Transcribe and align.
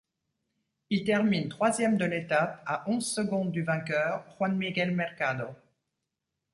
Il 0.89 1.03
termine 1.03 1.47
troisième 1.47 1.95
de 1.95 2.05
l'étape 2.05 2.63
à 2.65 2.89
onze 2.89 3.05
secondes 3.05 3.51
du 3.51 3.61
vainqueur 3.61 4.25
Juan 4.35 4.57
Miguel 4.57 4.95
Mercado. 4.95 5.49